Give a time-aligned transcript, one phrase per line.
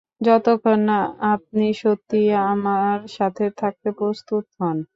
[0.21, 0.99] যতক্ষণ না
[1.31, 4.77] আপনি সত্যিই আমার সাথে থাকতে প্রস্তুত হন।